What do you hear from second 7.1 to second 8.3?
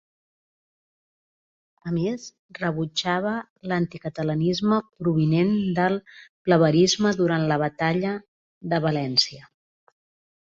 durant la Batalla